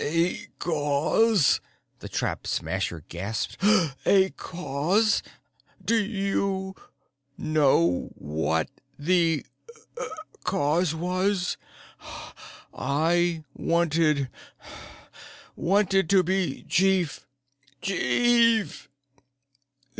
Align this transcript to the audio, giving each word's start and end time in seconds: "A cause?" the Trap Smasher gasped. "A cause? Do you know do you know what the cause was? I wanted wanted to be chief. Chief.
"A 0.03 0.47
cause?" 0.57 1.61
the 1.99 2.09
Trap 2.09 2.47
Smasher 2.47 3.03
gasped. 3.07 3.63
"A 4.03 4.31
cause? 4.31 5.21
Do 5.85 5.93
you 5.95 6.73
know 7.37 7.43
do 7.45 7.45
you 7.45 7.51
know 7.51 8.09
what 8.15 8.71
the 8.97 9.45
cause 10.43 10.95
was? 10.95 11.55
I 12.73 13.43
wanted 13.53 14.31
wanted 15.55 16.09
to 16.09 16.23
be 16.23 16.63
chief. 16.63 17.27
Chief. 17.79 18.89